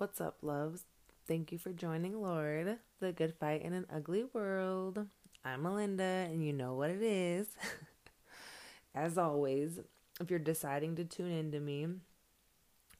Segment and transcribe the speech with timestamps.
[0.00, 0.84] What's up, loves?
[1.28, 5.06] Thank you for joining Lord, the good fight in an ugly world.
[5.44, 7.48] I'm Melinda, and you know what it is.
[8.94, 9.78] As always,
[10.18, 11.86] if you're deciding to tune into me,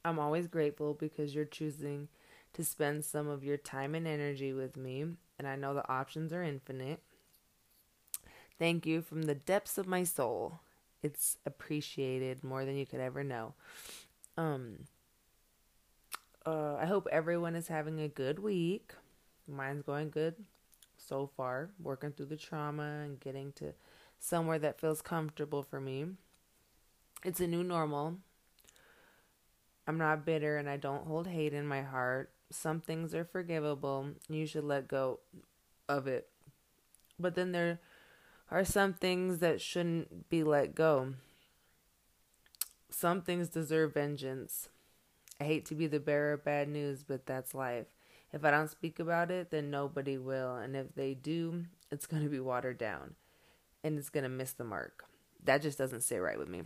[0.04, 2.08] I'm always grateful because you're choosing
[2.52, 5.06] to spend some of your time and energy with me,
[5.38, 7.00] and I know the options are infinite.
[8.58, 10.60] Thank you from the depths of my soul.
[11.02, 13.54] It's appreciated more than you could ever know.
[14.36, 14.80] Um
[16.46, 18.92] uh I hope everyone is having a good week.
[19.48, 20.36] Mine's going good
[20.96, 23.72] so far, working through the trauma and getting to
[24.18, 26.06] somewhere that feels comfortable for me.
[27.24, 28.18] It's a new normal.
[29.86, 32.30] I'm not bitter and I don't hold hate in my heart.
[32.50, 34.10] Some things are forgivable.
[34.28, 35.20] You should let go
[35.88, 36.28] of it.
[37.18, 37.80] But then there
[38.50, 41.14] are some things that shouldn't be let go.
[42.90, 44.68] Some things deserve vengeance.
[45.40, 47.86] I hate to be the bearer of bad news, but that's life.
[48.32, 50.56] If I don't speak about it, then nobody will.
[50.56, 53.14] And if they do, it's going to be watered down
[53.82, 55.04] and it's going to miss the mark.
[55.44, 56.62] That just doesn't sit right with me.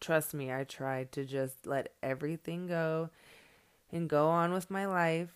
[0.00, 3.10] Trust me, I tried to just let everything go
[3.92, 5.28] and go on with my life.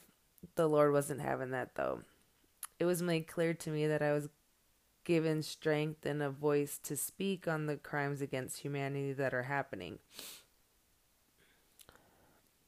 [0.56, 2.01] The Lord wasn't having that though.
[2.81, 4.29] It was made clear to me that I was
[5.05, 9.98] given strength and a voice to speak on the crimes against humanity that are happening.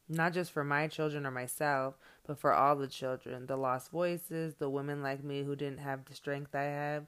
[0.09, 1.95] Not just for my children or myself,
[2.27, 6.05] but for all the children, the lost voices, the women like me who didn't have
[6.07, 7.07] the strength I have,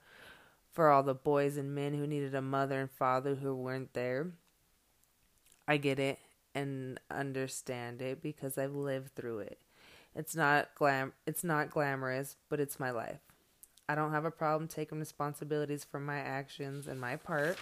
[0.73, 4.33] for all the boys and men who needed a mother and father who weren't there.
[5.67, 6.19] I get it
[6.55, 9.59] and understand it because I've lived through it.
[10.15, 13.21] It's not glam it's not glamorous, but it's my life.
[13.89, 17.59] I don't have a problem taking responsibilities for my actions and my part.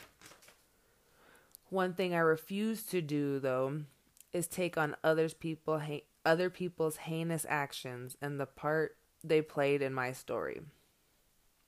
[1.70, 3.82] One thing I refuse to do though
[4.32, 5.80] is take on others people
[6.24, 10.60] other people's heinous actions and the part they played in my story.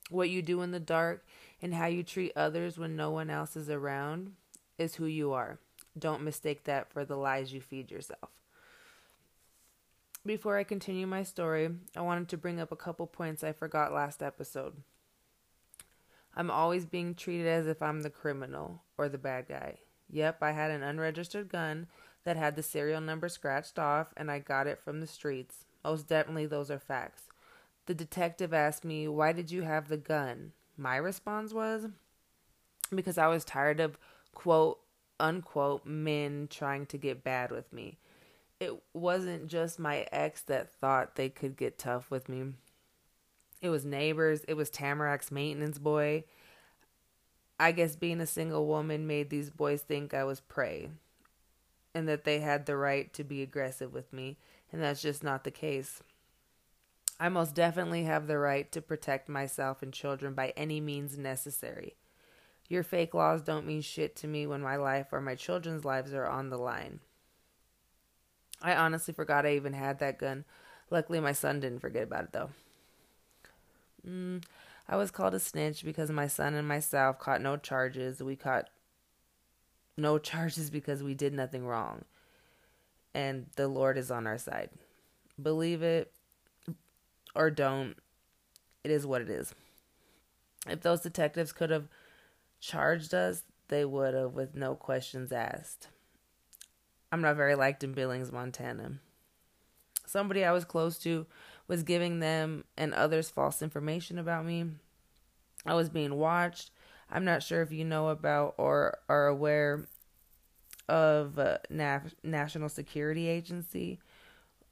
[0.09, 1.25] What you do in the dark
[1.61, 4.33] and how you treat others when no one else is around
[4.77, 5.59] is who you are.
[5.97, 8.29] Don't mistake that for the lies you feed yourself.
[10.25, 13.91] Before I continue my story, I wanted to bring up a couple points I forgot
[13.91, 14.75] last episode.
[16.35, 19.79] I'm always being treated as if I'm the criminal or the bad guy.
[20.09, 21.87] Yep, I had an unregistered gun
[22.23, 25.65] that had the serial number scratched off, and I got it from the streets.
[25.83, 27.23] Most definitely, those are facts.
[27.87, 30.51] The detective asked me, Why did you have the gun?
[30.77, 31.87] My response was,
[32.93, 33.97] Because I was tired of,
[34.33, 34.79] quote,
[35.19, 37.97] unquote, men trying to get bad with me.
[38.59, 42.53] It wasn't just my ex that thought they could get tough with me.
[43.61, 46.25] It was neighbors, it was Tamarack's maintenance boy.
[47.59, 50.89] I guess being a single woman made these boys think I was prey
[51.93, 54.37] and that they had the right to be aggressive with me,
[54.71, 56.01] and that's just not the case.
[57.19, 61.95] I most definitely have the right to protect myself and children by any means necessary.
[62.67, 66.13] Your fake laws don't mean shit to me when my life or my children's lives
[66.13, 66.99] are on the line.
[68.61, 70.45] I honestly forgot I even had that gun.
[70.89, 72.49] Luckily, my son didn't forget about it, though.
[74.07, 74.43] Mm,
[74.87, 78.21] I was called a snitch because my son and myself caught no charges.
[78.21, 78.69] We caught
[79.97, 82.05] no charges because we did nothing wrong.
[83.13, 84.69] And the Lord is on our side.
[85.41, 86.11] Believe it
[87.35, 87.95] or don't,
[88.83, 89.53] it is what it is.
[90.67, 91.87] If those detectives could have
[92.59, 95.87] charged us, they would have with no questions asked.
[97.11, 98.93] I'm not very liked in Billings, Montana.
[100.05, 101.25] Somebody I was close to
[101.67, 104.65] was giving them and others false information about me.
[105.65, 106.71] I was being watched.
[107.11, 109.85] I'm not sure if you know about or are aware
[110.87, 111.57] of uh,
[112.23, 113.99] National Security Agency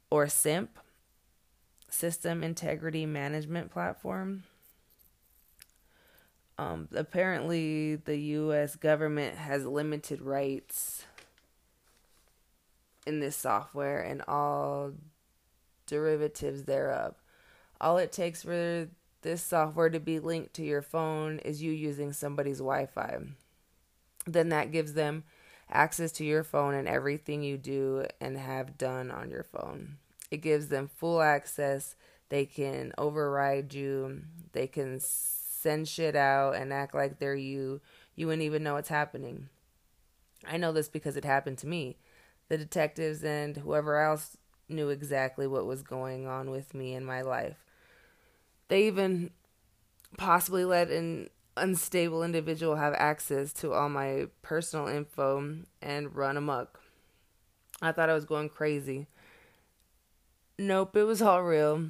[0.10, 0.80] or SIMP.
[1.92, 4.44] System Integrity Management Platform.
[6.58, 8.76] Um, apparently, the U.S.
[8.76, 11.06] government has limited rights
[13.08, 14.92] in this software and all
[15.88, 17.16] derivatives thereof.
[17.80, 18.90] All it takes for
[19.22, 23.20] this software to be linked to your phone is you using somebody's Wi Fi.
[24.26, 25.24] Then that gives them
[25.70, 29.98] access to your phone and everything you do and have done on your phone.
[30.32, 31.96] It gives them full access.
[32.30, 34.22] They can override you.
[34.54, 37.82] They can send shit out and act like they're you.
[38.16, 39.50] You wouldn't even know what's happening.
[40.48, 41.98] I know this because it happened to me.
[42.48, 44.38] The detectives and whoever else
[44.68, 47.58] knew exactly what was going on with me in my life.
[48.70, 49.32] They even
[50.18, 56.80] possibly let an unstable individual have access to all my personal info and run amok.
[57.82, 59.08] I thought I was going crazy.
[60.58, 61.90] Nope, it was all real.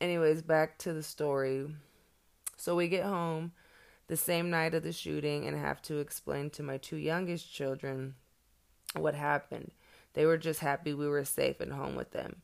[0.00, 1.66] Anyways, back to the story.
[2.56, 3.52] So we get home
[4.06, 8.14] the same night of the shooting and have to explain to my two youngest children
[8.96, 9.72] what happened.
[10.14, 12.42] They were just happy we were safe and home with them.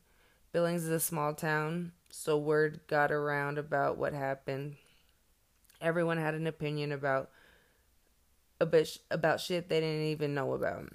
[0.53, 4.75] Billings is a small town, so word got around about what happened.
[5.81, 7.29] Everyone had an opinion about
[8.59, 10.91] a bit about shit they didn't even know about.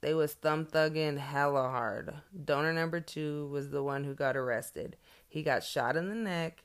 [0.00, 2.14] They was thumb thugging hella hard.
[2.44, 4.96] Donor number two was the one who got arrested.
[5.26, 6.64] He got shot in the neck,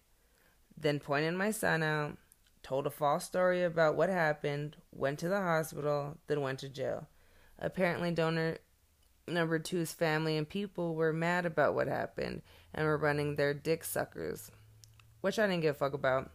[0.77, 2.17] then pointed my son out,
[2.63, 7.07] told a false story about what happened, went to the hospital, then went to jail.
[7.57, 8.57] Apparently, donor
[9.25, 12.41] number two's family and people were mad about what happened
[12.73, 14.51] and were running their dick suckers,
[15.21, 16.31] which I didn't give a fuck about.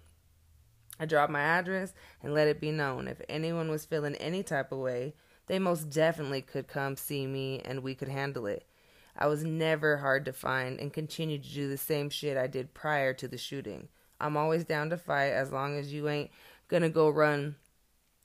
[0.99, 1.93] I dropped my address
[2.23, 5.15] and let it be known if anyone was feeling any type of way,
[5.47, 8.67] they most definitely could come see me and we could handle it.
[9.17, 12.75] I was never hard to find and continued to do the same shit I did
[12.75, 13.89] prior to the shooting.
[14.21, 16.31] I'm always down to fight as long as you ain't
[16.69, 17.57] gonna go run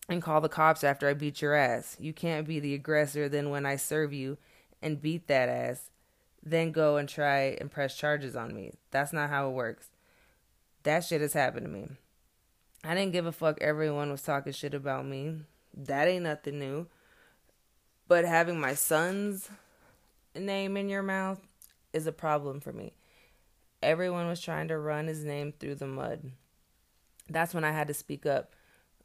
[0.08, 1.96] and call the cops after I beat your ass.
[2.00, 4.38] You can't be the aggressor then when I serve you
[4.82, 5.90] and beat that ass,
[6.44, 8.72] then go and try and press charges on me.
[8.92, 9.88] That's not how it works.
[10.84, 11.90] That shit has happened to me.
[12.84, 15.42] I didn't give a fuck everyone was talking shit about me.
[15.74, 16.88] That ain't nothing new.
[18.08, 19.50] But having my son's
[20.34, 21.40] name in your mouth
[21.94, 22.94] is a problem for me.
[23.84, 26.32] Everyone was trying to run his name through the mud.
[27.30, 28.56] That's when I had to speak up.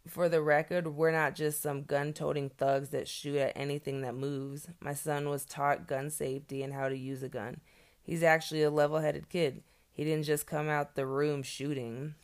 [0.06, 4.14] For the record, we're not just some gun toting thugs that shoot at anything that
[4.14, 4.68] moves.
[4.80, 7.60] My son was taught gun safety and how to use a gun.
[8.02, 9.62] He's actually a level headed kid.
[9.92, 12.14] He didn't just come out the room shooting.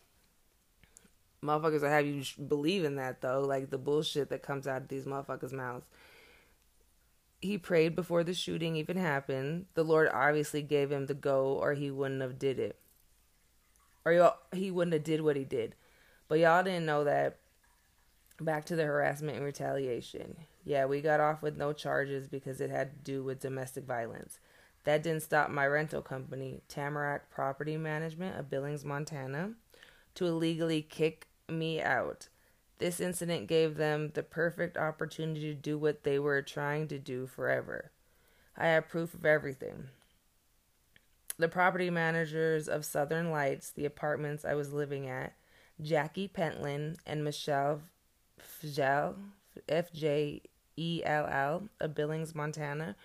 [1.42, 4.88] Motherfuckers I have you believe in that, though, like the bullshit that comes out of
[4.88, 5.86] these motherfuckers' mouths
[7.40, 9.66] he prayed before the shooting even happened.
[9.74, 12.78] The Lord obviously gave him the go, or he wouldn't have did it,
[14.04, 15.74] or he wouldn't have did what he did.
[16.28, 17.38] But y'all didn't know that.
[18.40, 20.34] Back to the harassment and retaliation.
[20.64, 24.38] Yeah, we got off with no charges because it had to do with domestic violence.
[24.84, 29.52] That didn't stop my rental company, Tamarack Property Management of Billings, Montana,
[30.14, 32.28] to illegally kick me out.
[32.78, 37.26] This incident gave them the perfect opportunity to do what they were trying to do
[37.26, 37.90] forever.
[38.56, 39.88] I have proof of everything.
[41.38, 45.34] The property managers of Southern Lights, the apartments I was living at,
[45.80, 47.82] Jackie Pentland and Michelle
[48.62, 49.14] Fjell,
[49.68, 50.42] F J
[50.76, 52.96] E L L, of Billings, Montana,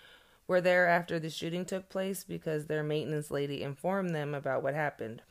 [0.48, 4.74] were there after the shooting took place because their maintenance lady informed them about what
[4.74, 5.22] happened.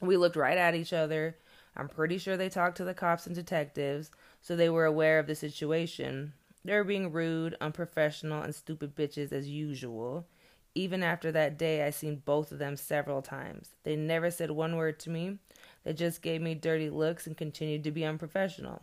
[0.00, 1.36] We looked right at each other
[1.76, 4.10] I'm pretty sure they talked to the cops and detectives,
[4.40, 6.32] so they were aware of the situation.
[6.64, 10.26] They were being rude, unprofessional, and stupid bitches as usual.
[10.74, 13.70] Even after that day, I seen both of them several times.
[13.84, 15.38] They never said one word to me.
[15.84, 18.82] They just gave me dirty looks and continued to be unprofessional.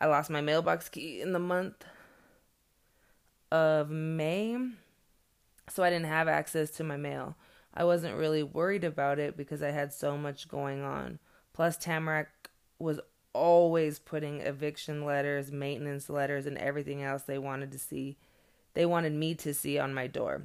[0.00, 1.84] I lost my mailbox key in the month
[3.52, 4.56] of May,
[5.68, 7.36] so I didn't have access to my mail.
[7.74, 11.18] I wasn't really worried about it because I had so much going on.
[11.52, 13.00] Plus, Tamarack was
[13.32, 18.16] always putting eviction letters, maintenance letters, and everything else they wanted to see.
[18.74, 20.44] They wanted me to see on my door.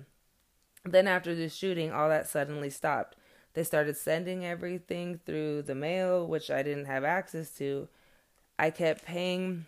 [0.83, 3.15] Then, after the shooting, all that suddenly stopped.
[3.53, 7.87] They started sending everything through the mail, which I didn't have access to.
[8.57, 9.65] I kept paying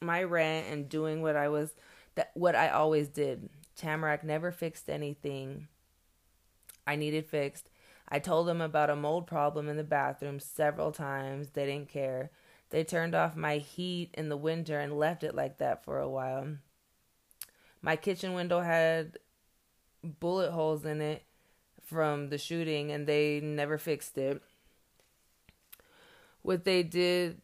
[0.00, 1.74] my rent and doing what I was
[2.14, 3.48] that what I always did.
[3.76, 5.68] Tamarack never fixed anything
[6.86, 7.70] I needed fixed.
[8.08, 11.50] I told them about a mold problem in the bathroom several times.
[11.50, 12.30] They didn't care.
[12.70, 16.08] They turned off my heat in the winter and left it like that for a
[16.08, 16.56] while.
[17.82, 19.18] My kitchen window had
[20.02, 21.22] bullet holes in it
[21.84, 24.42] from the shooting and they never fixed it.
[26.42, 27.40] What they did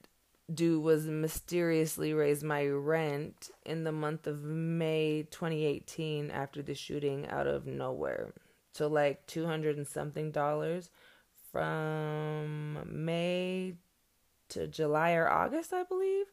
[0.53, 7.27] do was mysteriously raise my rent in the month of May 2018 after the shooting
[7.29, 8.33] out of nowhere
[8.75, 10.91] to like 200 and something dollars
[11.51, 13.75] from May
[14.51, 16.27] to July or August, I believe.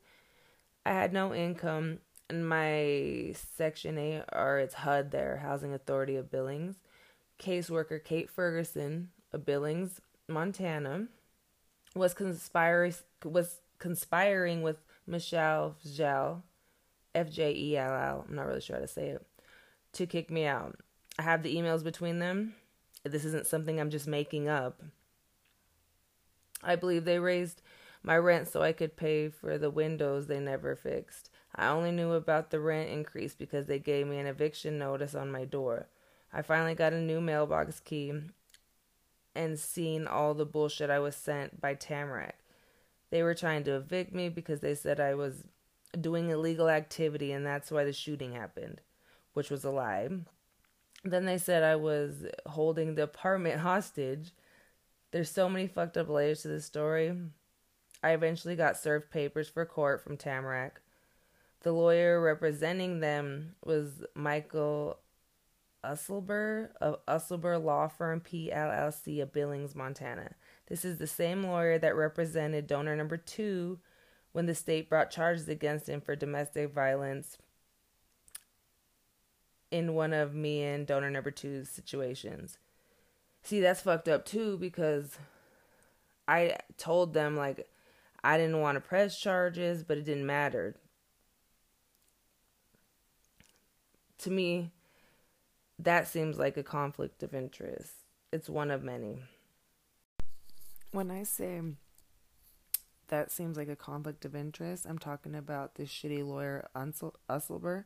[0.85, 6.31] I had no income and my Section 8 or its HUD there, Housing Authority of
[6.31, 6.75] Billings.
[7.39, 11.07] Caseworker Kate Ferguson of Billings, Montana,
[11.95, 12.93] was conspiring
[13.25, 16.43] was conspiring with Michelle Fjell,
[17.13, 18.25] F J E L L.
[18.25, 19.25] I'm not really sure how to say it,
[19.91, 20.79] to kick me out.
[21.19, 22.55] I have the emails between them.
[23.03, 24.81] This isn't something I'm just making up.
[26.63, 27.61] I believe they raised
[28.03, 31.29] my rent so I could pay for the windows they never fixed.
[31.53, 35.29] I only knew about the rent increase because they gave me an eviction notice on
[35.29, 35.87] my door.
[36.31, 38.13] I finally got a new mailbox key
[39.35, 42.42] and seen all the bullshit I was sent by Tamarack.
[43.13, 45.43] They were trying to evict me because they said I was
[46.01, 48.81] doing illegal activity and that's why the shooting happened,
[49.33, 50.09] which was a lie.
[51.03, 54.31] Then they said I was holding the apartment hostage.
[55.11, 57.15] There's so many fucked up layers to this story.
[58.01, 60.81] I eventually got served papers for court from Tamarack.
[61.61, 64.97] The lawyer representing them was Michael
[65.85, 70.31] Usselber of Usselber Law Firm PLLC of Billings, Montana.
[70.73, 73.77] This is the same lawyer that represented donor number two
[74.31, 77.37] when the state brought charges against him for domestic violence
[79.69, 82.57] in one of me and donor number two's situations.
[83.43, 85.19] See, that's fucked up too because
[86.27, 87.69] I told them like
[88.23, 90.75] I didn't want to press charges, but it didn't matter.
[94.17, 94.71] To me,
[95.77, 97.91] that seems like a conflict of interest.
[98.31, 99.19] It's one of many.
[100.93, 101.59] When I say
[103.07, 107.85] that seems like a conflict of interest, I'm talking about this shitty lawyer Usselber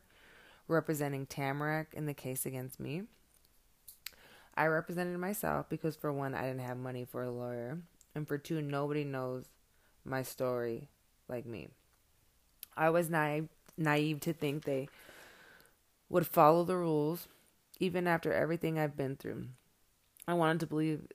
[0.68, 3.04] representing Tamarack in the case against me.
[4.54, 7.78] I represented myself because, for one, I didn't have money for a lawyer,
[8.14, 9.46] and for two, nobody knows
[10.04, 10.90] my story
[11.28, 11.68] like me.
[12.76, 13.48] I was naive,
[13.78, 14.86] naive to think they
[16.10, 17.26] would follow the rules
[17.80, 19.46] even after everything I've been through.
[20.26, 21.06] I wanted to believe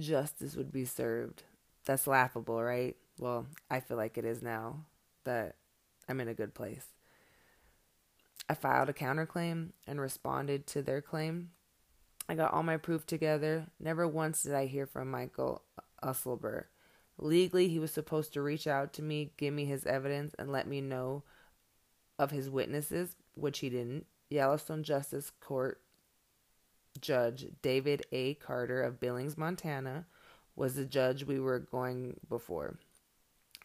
[0.00, 1.44] justice would be served.
[1.84, 2.96] That's laughable, right?
[3.18, 4.86] Well, I feel like it is now
[5.24, 5.56] that
[6.08, 6.86] I'm in a good place.
[8.48, 11.50] I filed a counterclaim and responded to their claim.
[12.28, 13.66] I got all my proof together.
[13.80, 15.62] Never once did I hear from Michael
[16.02, 16.64] Usselber.
[17.18, 20.66] Legally, he was supposed to reach out to me, give me his evidence, and let
[20.66, 21.22] me know
[22.18, 24.06] of his witnesses, which he didn't.
[24.30, 25.80] Yellowstone Justice Court
[27.00, 28.34] Judge David A.
[28.34, 30.06] Carter of Billings, Montana,
[30.54, 32.78] was the judge we were going before.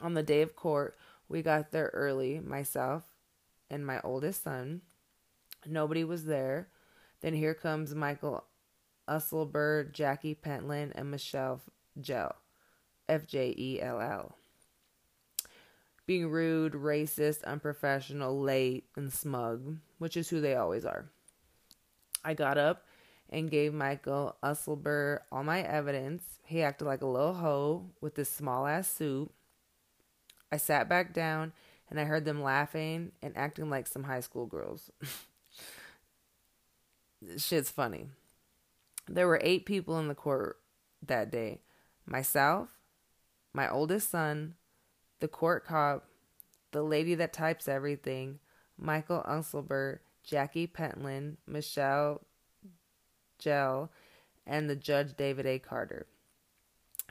[0.02, 3.04] On the day of court, we got there early, myself
[3.70, 4.82] and my oldest son.
[5.66, 6.70] Nobody was there.
[7.22, 8.44] Then here comes Michael
[9.08, 11.62] Usselberg, Jackie Pentland, and Michelle
[12.00, 12.34] Fjell.
[13.10, 14.36] F J E L L.
[16.06, 21.10] Being rude, racist, unprofessional, late, and smug, which is who they always are.
[22.24, 22.86] I got up
[23.30, 26.24] and gave Michael Usselberg all my evidence.
[26.44, 29.32] He acted like a little hoe with this small ass suit.
[30.52, 31.54] I sat back down
[31.90, 34.92] and I heard them laughing and acting like some high school girls.
[37.38, 38.08] Shit's funny.
[39.08, 40.58] There were eight people in the court
[41.06, 41.62] that day
[42.06, 42.70] myself,
[43.54, 44.56] my oldest son,
[45.20, 46.08] the court cop,
[46.72, 48.40] the lady that types everything,
[48.78, 52.22] Michael Unselberg, Jackie Pentland, Michelle
[53.42, 53.90] Fjell,
[54.46, 55.60] and the judge David A.
[55.60, 56.06] Carter.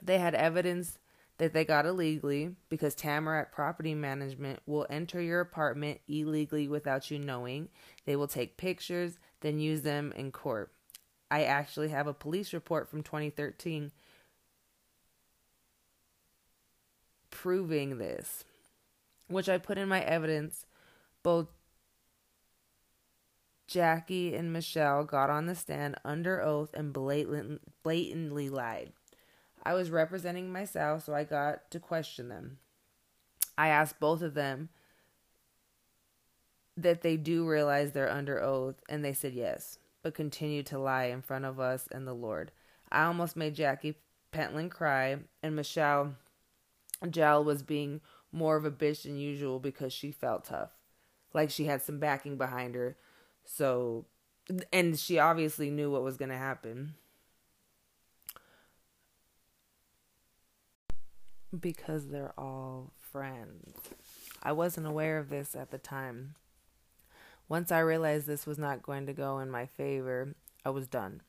[0.03, 0.99] They had evidence
[1.39, 7.19] that they got illegally because Tamarack Property Management will enter your apartment illegally without you
[7.19, 7.69] knowing.
[8.05, 10.73] They will take pictures, then use them in court.
[11.31, 13.93] I actually have a police report from 2013
[17.31, 18.45] proving this,
[19.29, 20.65] which I put in my evidence.
[21.23, 21.49] Both
[23.67, 28.93] Jackie and Michelle got on the stand under oath and blatant, blatantly lied.
[29.65, 32.59] I was representing myself, so I got to question them.
[33.59, 34.69] I asked both of them
[36.77, 41.07] that they do realize they're under oath, and they said yes, but continued to lie
[41.07, 42.53] in front of us and the Lord.
[42.93, 43.97] I almost made Jackie
[44.31, 46.15] Pentland cry, and Michelle
[47.03, 50.71] Fjell was being more of a bitch than usual because she felt tough.
[51.33, 52.97] Like she had some backing behind her.
[53.47, 54.05] So,
[54.73, 56.95] and she obviously knew what was going to happen.
[61.59, 63.79] Because they're all friends.
[64.43, 66.35] I wasn't aware of this at the time.
[67.49, 70.35] Once I realized this was not going to go in my favor,
[70.65, 71.23] I was done.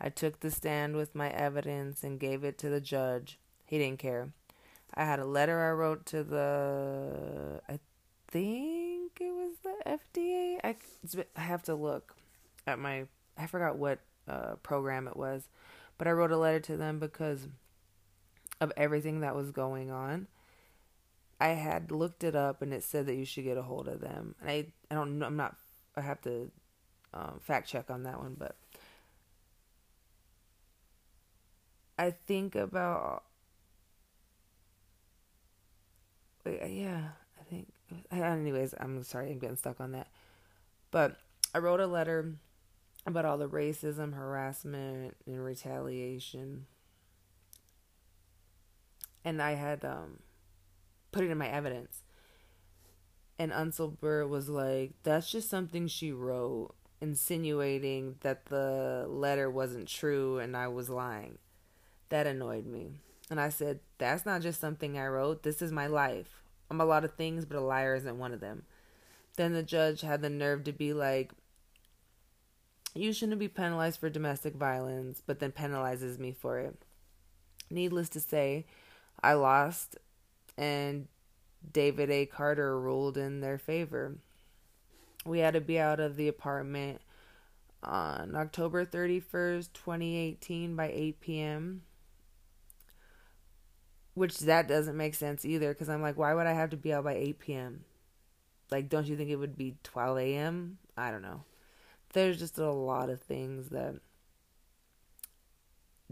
[0.00, 3.38] I took the stand with my evidence and gave it to the judge.
[3.66, 4.32] He didn't care.
[4.92, 7.78] I had a letter I wrote to the, I
[8.28, 8.89] think
[9.86, 10.58] FDA.
[10.62, 10.76] I,
[11.36, 12.14] I have to look
[12.66, 13.04] at my,
[13.36, 15.48] I forgot what uh, program it was,
[15.98, 17.48] but I wrote a letter to them because
[18.60, 20.26] of everything that was going on.
[21.40, 24.00] I had looked it up and it said that you should get a hold of
[24.00, 24.34] them.
[24.40, 25.56] And I, I don't know, I'm not,
[25.96, 26.50] I have to
[27.14, 28.56] um, fact check on that one, but
[31.98, 33.24] I think about
[36.46, 37.10] yeah.
[38.10, 40.08] Anyways, I'm sorry, I'm getting stuck on that.
[40.90, 41.16] But
[41.54, 42.34] I wrote a letter
[43.06, 46.66] about all the racism, harassment, and retaliation.
[49.24, 50.20] And I had um,
[51.12, 52.02] put it in my evidence.
[53.38, 60.38] And Unselberg was like, that's just something she wrote, insinuating that the letter wasn't true
[60.38, 61.38] and I was lying.
[62.10, 62.90] That annoyed me.
[63.30, 65.42] And I said, that's not just something I wrote.
[65.42, 66.42] This is my life.
[66.70, 68.62] I'm a lot of things, but a liar isn't one of them.
[69.36, 71.32] Then the judge had the nerve to be like,
[72.94, 76.76] you shouldn't be penalized for domestic violence, but then penalizes me for it.
[77.70, 78.66] Needless to say,
[79.22, 79.96] I lost,
[80.56, 81.06] and
[81.72, 82.26] David A.
[82.26, 84.16] Carter ruled in their favor.
[85.24, 87.00] We had to be out of the apartment
[87.82, 91.82] on October 31st, 2018 by 8 p.m.
[94.14, 96.92] Which that doesn't make sense either because I'm like, why would I have to be
[96.92, 97.84] out by 8 p.m.?
[98.70, 100.78] Like, don't you think it would be 12 a.m.?
[100.96, 101.44] I don't know
[102.12, 103.96] there's just a lot of things that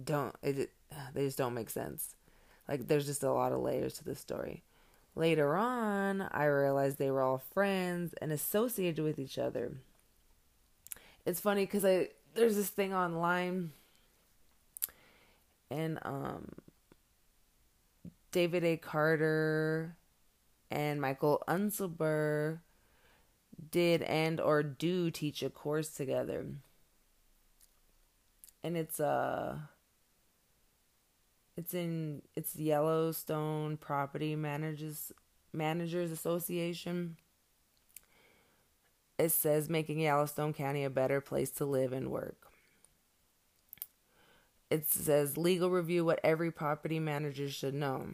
[0.02, 0.70] don't it
[1.14, 2.14] they just don't make sense.
[2.68, 4.62] Like there's just a lot of layers to the story.
[5.14, 9.72] Later on, I realized they were all friends and associated with each other.
[11.26, 13.72] It's funny cuz I there's this thing online
[15.70, 16.52] and um
[18.32, 18.76] David A.
[18.76, 19.96] Carter
[20.70, 22.60] and Michael Unselberg
[23.70, 26.46] did and or do teach a course together.
[28.62, 29.56] And it's uh
[31.56, 35.12] it's in it's Yellowstone Property Managers
[35.52, 37.16] Managers Association.
[39.18, 42.47] It says making Yellowstone County a better place to live and work.
[44.70, 48.06] It says legal review what every property manager should know.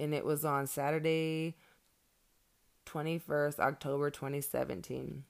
[0.00, 1.56] And it was on Saturday,
[2.86, 5.24] 21st, October 2017.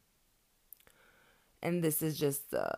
[1.63, 2.69] And this is just uh,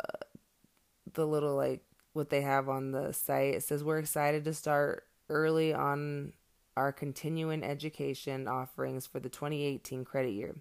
[1.13, 1.83] the little like
[2.13, 3.55] what they have on the site.
[3.55, 6.33] It says we're excited to start early on
[6.77, 10.57] our continuing education offerings for the 2018 credit year.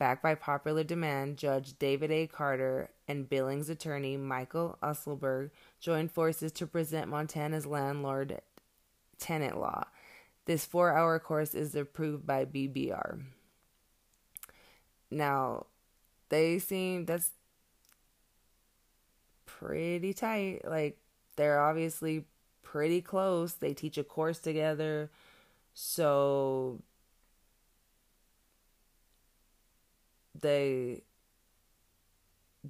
[0.00, 2.26] Backed by popular demand, Judge David A.
[2.26, 8.40] Carter and Billings attorney Michael Usselberg joined forces to present Montana's landlord
[9.18, 9.84] tenant law.
[10.46, 13.24] This four hour course is approved by BBR.
[15.10, 15.66] Now,
[16.30, 17.32] they seem that's
[19.44, 20.62] pretty tight.
[20.64, 20.96] Like
[21.36, 22.24] they're obviously
[22.62, 23.52] pretty close.
[23.52, 25.10] They teach a course together.
[25.74, 26.80] So
[30.38, 31.02] they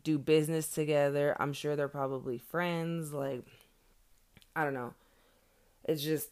[0.03, 1.37] do business together.
[1.39, 3.13] I'm sure they're probably friends.
[3.13, 3.45] Like,
[4.55, 4.95] I don't know.
[5.85, 6.31] It's just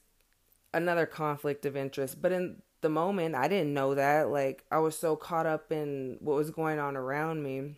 [0.73, 2.21] another conflict of interest.
[2.23, 4.31] But in the moment I didn't know that.
[4.31, 7.77] Like I was so caught up in what was going on around me.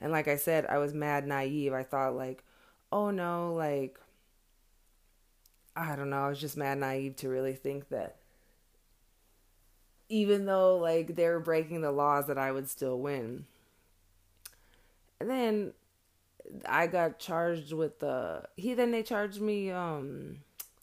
[0.00, 1.72] And like I said, I was mad naive.
[1.72, 2.44] I thought like,
[2.92, 3.98] "Oh no, like
[5.76, 8.16] I don't know, I was just mad naive to really think that
[10.08, 13.46] even though like they were breaking the laws that I would still win."
[15.20, 15.72] And then
[16.68, 20.38] I got charged with the he then they charged me um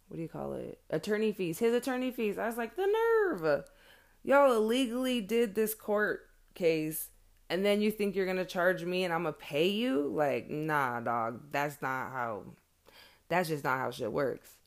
[0.08, 0.80] what do you call it?
[0.92, 1.58] Attorney fees.
[1.58, 2.38] His attorney fees.
[2.38, 3.64] I was like, the nerve.
[4.24, 7.10] Y'all illegally did this court case
[7.50, 10.12] and then you think you're gonna charge me and I'm gonna pay you?
[10.14, 11.52] Like, nah, dog.
[11.52, 12.44] That's not how
[13.28, 14.58] that's just not how shit works.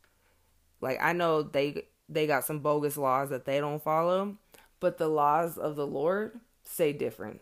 [0.81, 4.37] Like I know they they got some bogus laws that they don't follow,
[4.81, 7.41] but the laws of the Lord say different.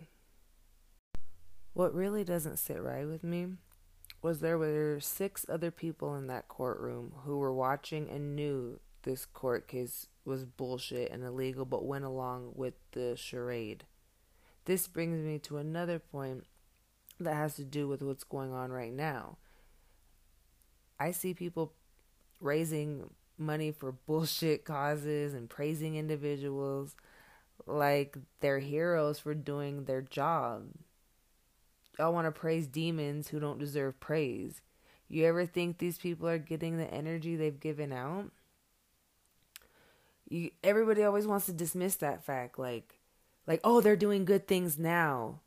[1.72, 3.48] What really doesn't sit right with me
[4.22, 9.26] was there were six other people in that courtroom who were watching and knew this
[9.26, 13.84] court case was bullshit and illegal but went along with the charade.
[14.64, 16.44] This brings me to another point
[17.20, 19.36] that has to do with what's going on right now.
[20.98, 21.74] I see people
[22.40, 26.96] raising money for bullshit causes and praising individuals
[27.66, 30.64] like they're heroes for doing their job
[31.98, 34.60] y'all want to praise demons who don't deserve praise.
[35.08, 38.30] You ever think these people are getting the energy they've given out?
[40.28, 42.98] You everybody always wants to dismiss that fact like
[43.46, 45.40] like oh they're doing good things now.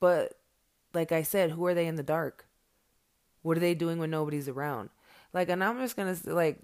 [0.00, 0.38] But
[0.94, 2.46] like I said, who are they in the dark?
[3.42, 4.90] What are they doing when nobody's around?
[5.32, 6.60] Like and I'm just going to like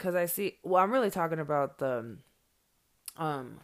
[0.00, 2.16] cuz I see well I'm really talking about the
[3.16, 3.60] um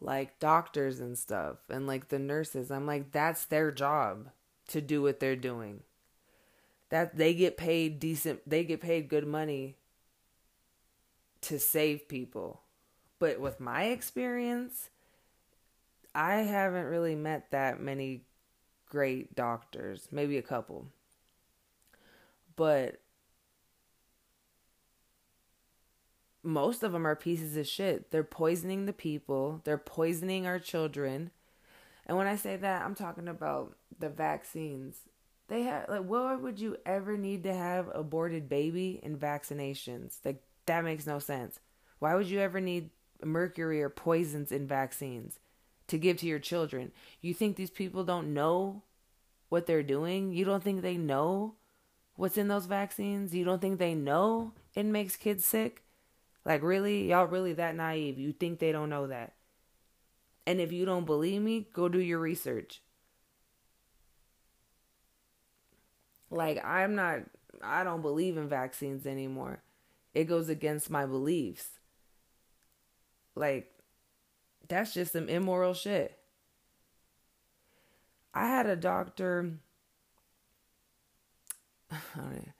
[0.00, 2.70] like doctors and stuff and like the nurses.
[2.70, 4.28] I'm like, that's their job
[4.68, 5.82] to do what they're doing.
[6.90, 9.76] That they get paid decent, they get paid good money
[11.42, 12.62] to save people.
[13.18, 14.90] But with my experience,
[16.14, 18.22] I haven't really met that many
[18.88, 20.86] great doctors, maybe a couple.
[22.56, 23.00] But
[26.48, 28.10] most of them are pieces of shit.
[28.10, 31.30] They're poisoning the people, they're poisoning our children.
[32.06, 34.96] And when I say that, I'm talking about the vaccines.
[35.48, 40.18] They have like why would you ever need to have aborted baby in vaccinations?
[40.24, 41.60] Like that makes no sense.
[41.98, 42.90] Why would you ever need
[43.22, 45.38] mercury or poisons in vaccines
[45.88, 46.92] to give to your children?
[47.20, 48.82] You think these people don't know
[49.48, 50.32] what they're doing?
[50.32, 51.54] You don't think they know
[52.16, 53.34] what's in those vaccines?
[53.34, 55.82] You don't think they know it makes kids sick?
[56.48, 57.10] Like, really?
[57.10, 58.18] Y'all really that naive?
[58.18, 59.34] You think they don't know that?
[60.46, 62.80] And if you don't believe me, go do your research.
[66.30, 67.18] Like, I'm not,
[67.62, 69.60] I don't believe in vaccines anymore.
[70.14, 71.68] It goes against my beliefs.
[73.34, 73.70] Like,
[74.68, 76.18] that's just some immoral shit.
[78.32, 79.58] I had a doctor.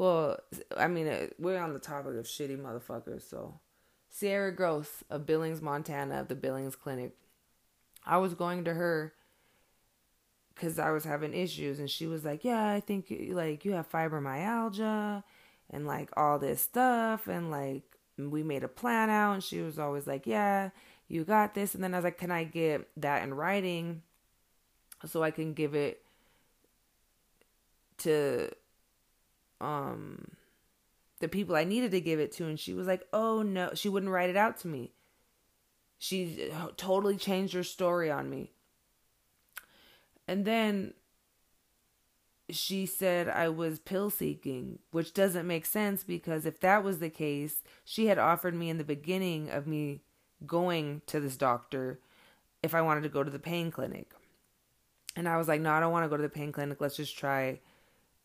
[0.00, 0.38] well,
[0.78, 3.60] I mean, uh, we're on the topic of shitty motherfuckers, so.
[4.08, 7.12] Sierra Gross of Billings, Montana, of the Billings Clinic.
[8.06, 9.12] I was going to her
[10.54, 13.92] because I was having issues, and she was like, "Yeah, I think like you have
[13.92, 15.22] fibromyalgia,
[15.68, 17.82] and like all this stuff, and like
[18.16, 20.70] we made a plan out." And she was always like, "Yeah,
[21.08, 24.00] you got this." And then I was like, "Can I get that in writing?"
[25.06, 26.02] so I can give it
[27.98, 28.50] to
[29.60, 30.28] um
[31.20, 33.88] the people I needed to give it to and she was like, "Oh no, she
[33.88, 34.92] wouldn't write it out to me."
[35.98, 38.52] She totally changed her story on me.
[40.26, 40.94] And then
[42.48, 47.10] she said I was pill seeking, which doesn't make sense because if that was the
[47.10, 50.00] case, she had offered me in the beginning of me
[50.46, 52.00] going to this doctor
[52.62, 54.12] if I wanted to go to the pain clinic.
[55.16, 56.80] And I was like, no, I don't want to go to the pain clinic.
[56.80, 57.60] Let's just try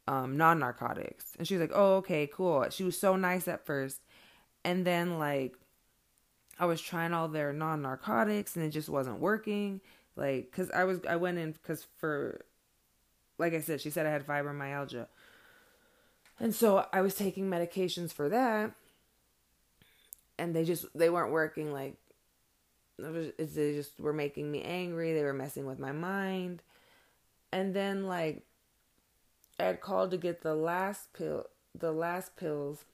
[0.07, 1.33] um, non narcotics.
[1.37, 2.65] And she was like, oh, okay, cool.
[2.69, 4.01] She was so nice at first.
[4.63, 5.55] And then, like,
[6.59, 9.81] I was trying all their non narcotics and it just wasn't working.
[10.15, 12.45] Like, cause I was, I went in because for,
[13.37, 15.07] like I said, she said I had fibromyalgia.
[16.39, 18.71] And so I was taking medications for that.
[20.37, 21.71] And they just, they weren't working.
[21.73, 21.95] Like,
[22.97, 25.13] it was, they just were making me angry.
[25.13, 26.61] They were messing with my mind.
[27.51, 28.43] And then like
[29.63, 32.85] had called to get the last pill the last pills.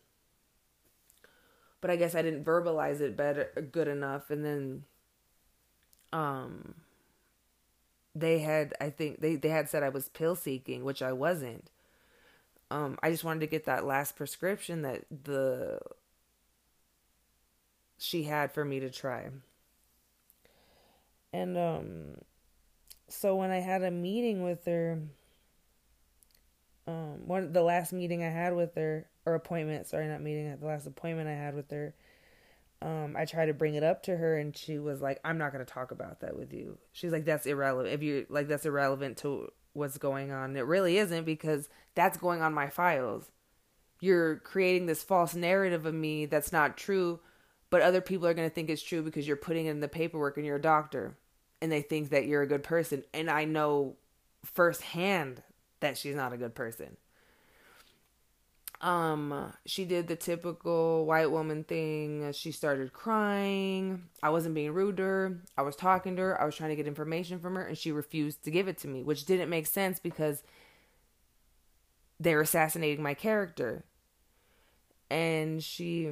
[1.81, 4.83] But I guess I didn't verbalize it better good enough and then
[6.13, 6.75] um
[8.13, 11.69] they had I think they, they had said I was pill seeking, which I wasn't.
[12.69, 15.79] Um I just wanted to get that last prescription that the
[17.97, 19.29] she had for me to try.
[21.33, 22.15] And um
[23.07, 24.99] so when I had a meeting with her,
[26.87, 30.59] um, one the last meeting I had with her or appointment, sorry, not meeting, at
[30.59, 31.93] the last appointment I had with her,
[32.81, 35.53] um, I tried to bring it up to her and she was like, I'm not
[35.53, 36.79] to talk about that with you.
[36.91, 37.93] She's like, that's irrelevant.
[37.93, 40.55] If you like, that's irrelevant to what's going on.
[40.57, 43.29] It really isn't because that's going on my files.
[43.99, 47.19] You're creating this false narrative of me that's not true,
[47.69, 50.45] but other people are to think it's true because you're putting in the paperwork and
[50.45, 51.15] you're a doctor
[51.61, 53.03] and they think that you're a good person.
[53.13, 53.97] And I know
[54.43, 55.43] firsthand
[55.81, 56.97] that she's not a good person.
[58.81, 62.31] Um, she did the typical white woman thing.
[62.33, 64.03] She started crying.
[64.23, 65.41] I wasn't being rude to her.
[65.55, 66.41] I was talking to her.
[66.41, 68.87] I was trying to get information from her, and she refused to give it to
[68.87, 70.41] me, which didn't make sense because
[72.19, 73.83] they're assassinating my character.
[75.11, 76.09] And she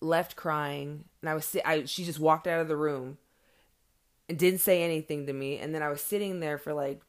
[0.00, 3.18] left crying, and I was I she just walked out of the room
[4.28, 5.58] and didn't say anything to me.
[5.58, 7.02] And then I was sitting there for like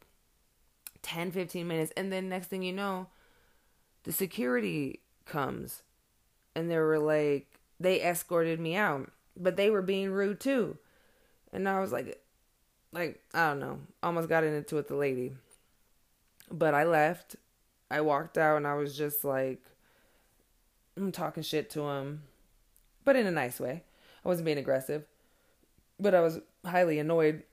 [1.03, 1.93] 10, 15 minutes.
[1.95, 3.07] And then next thing you know,
[4.03, 5.83] the security comes
[6.55, 10.77] and they were like, they escorted me out, but they were being rude too.
[11.51, 12.19] And I was like,
[12.91, 15.33] like, I don't know, almost got into it with the lady.
[16.51, 17.35] But I left.
[17.89, 19.61] I walked out and I was just like,
[20.97, 22.23] I'm talking shit to him,
[23.05, 23.83] but in a nice way.
[24.25, 25.03] I wasn't being aggressive
[25.99, 27.43] but I was highly annoyed.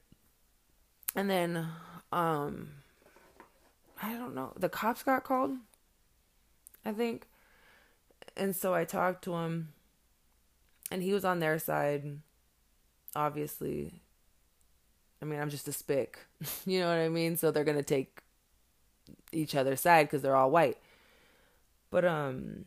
[1.14, 1.68] And then,
[2.12, 2.70] um,
[4.02, 5.52] I don't know, the cops got called,
[6.84, 7.26] I think.
[8.36, 9.72] And so I talked to him,
[10.90, 12.20] and he was on their side,
[13.14, 14.00] obviously.
[15.20, 16.18] I mean, I'm just a spick.
[16.66, 17.36] you know what I mean?
[17.36, 18.22] So they're going to take
[19.32, 20.78] each other's side because they're all white.
[21.90, 22.64] But, um,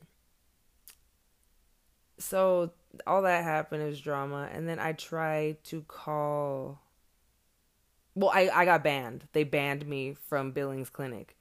[2.20, 2.72] so
[3.06, 6.80] all that happened is drama and then I tried to call
[8.16, 9.28] well, I, I got banned.
[9.34, 11.36] They banned me from Billings Clinic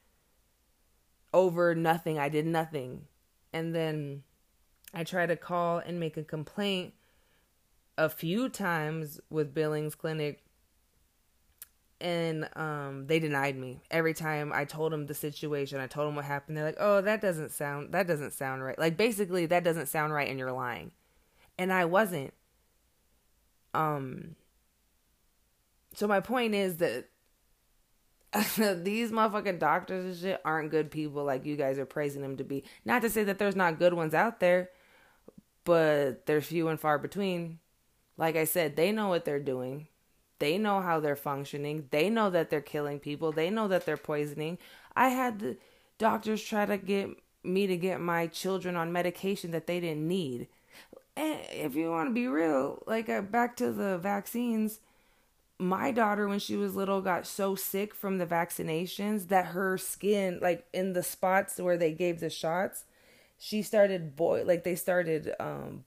[1.35, 2.19] over nothing.
[2.19, 3.07] I did nothing.
[3.53, 4.23] And then
[4.95, 6.95] I tried to call and make a complaint
[7.99, 10.43] a few times with Billings Clinic
[12.03, 15.79] and um, they denied me every time I told them the situation.
[15.79, 16.57] I told them what happened.
[16.57, 20.13] They're like, "Oh, that doesn't sound that doesn't sound right." Like basically, that doesn't sound
[20.13, 20.91] right, and you're lying.
[21.57, 22.35] And I wasn't.
[23.73, 24.35] Um.
[25.95, 27.09] So my point is that
[28.83, 32.45] these motherfucking doctors and shit aren't good people like you guys are praising them to
[32.45, 32.65] be.
[32.85, 34.71] Not to say that there's not good ones out there,
[35.65, 37.59] but they're few and far between.
[38.17, 39.89] Like I said, they know what they're doing.
[40.39, 41.89] They know how they're functioning.
[41.91, 43.33] They know that they're killing people.
[43.33, 44.59] They know that they're poisoning.
[44.97, 45.57] I had the
[45.99, 47.11] doctors try to get
[47.45, 50.49] me to get my children on medication that they didn't need.
[51.17, 54.81] And if you want to be real, like uh, back to the vaccines,
[55.59, 60.39] my daughter when she was little got so sick from the vaccinations that her skin
[60.43, 62.85] like in the spots where they gave the shots
[63.39, 65.85] she started boil like they started um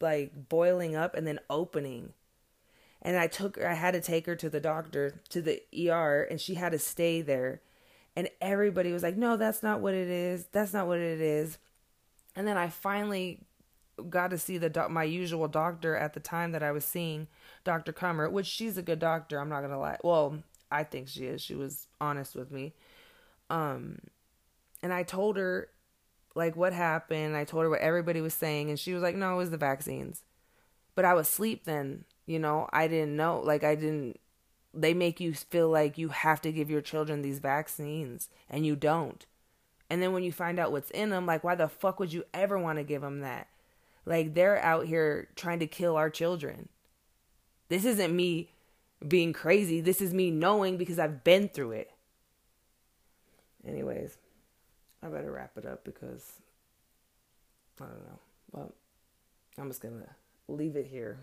[0.00, 2.12] like boiling up and then opening.
[3.02, 6.26] And I took her I had to take her to the doctor to the ER
[6.28, 7.60] and she had to stay there.
[8.14, 10.46] And everybody was like no that's not what it is.
[10.52, 11.58] That's not what it is.
[12.34, 13.40] And then I finally
[14.10, 17.28] got to see the my usual doctor at the time that I was seeing
[17.64, 17.92] Dr.
[17.92, 20.38] Comer, which she's a good doctor I'm not to lie well
[20.70, 22.74] I think she is she was honest with me
[23.48, 23.98] um
[24.82, 25.68] and I told her
[26.34, 29.34] like what happened I told her what everybody was saying and she was like no
[29.34, 30.22] it was the vaccines
[30.94, 33.40] but I was asleep then you know, I didn't know.
[33.40, 34.20] Like, I didn't.
[34.74, 38.76] They make you feel like you have to give your children these vaccines, and you
[38.76, 39.24] don't.
[39.88, 42.24] And then when you find out what's in them, like, why the fuck would you
[42.34, 43.46] ever want to give them that?
[44.06, 46.68] Like, they're out here trying to kill our children.
[47.68, 48.50] This isn't me
[49.06, 49.80] being crazy.
[49.80, 51.90] This is me knowing because I've been through it.
[53.66, 54.16] Anyways,
[55.02, 56.34] I better wrap it up because
[57.80, 58.20] I don't know.
[58.52, 58.72] Well,
[59.58, 61.18] I'm just going to leave it here.